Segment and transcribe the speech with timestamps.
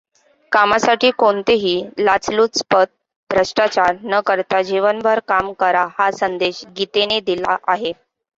[0.51, 2.85] कामासाठी कोणतीही लाचलुचपत,
[3.29, 7.93] भ्रष्टाचार न करता जीवनभर काम करा हाच संदेश गीतेने दिला आहे.